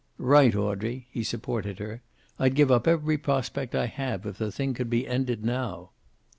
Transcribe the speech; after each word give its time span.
"Right, 0.17 0.55
Audrey," 0.55 1.05
he 1.11 1.23
supported 1.23 1.77
her. 1.77 2.01
"I'd 2.39 2.55
give 2.55 2.71
up 2.71 2.87
every 2.87 3.19
prospect 3.19 3.75
I 3.75 3.85
have 3.85 4.25
if 4.25 4.39
the 4.39 4.51
thing 4.51 4.73
could 4.73 4.89
be 4.89 5.07
ended 5.07 5.45
now." 5.45 5.91